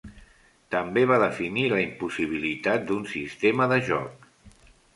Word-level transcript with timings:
També 0.75 1.03
va 1.11 1.19
definir 1.23 1.65
la 1.75 1.83
impossibilitat 1.83 2.89
d'un 2.89 3.07
sistema 3.15 3.71
de 3.77 3.81
joc. 3.91 4.29